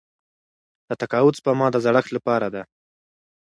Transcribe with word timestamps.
د 0.87 0.89
تقاعد 1.01 1.33
سپما 1.39 1.67
د 1.71 1.77
زړښت 1.85 2.11
لپاره 2.17 2.47
ده. 2.53 2.63